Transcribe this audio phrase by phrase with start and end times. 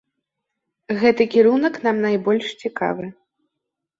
[1.01, 3.05] Гэты кірунак нам найбольш цікавы.